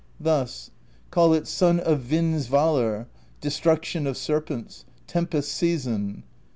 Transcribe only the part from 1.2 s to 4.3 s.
it Son of Vindsvalr, Destruction of